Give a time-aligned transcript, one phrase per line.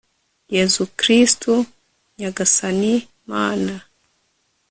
[0.53, 1.53] yezu kristu
[2.19, 2.93] nyagasani
[3.31, 3.75] mana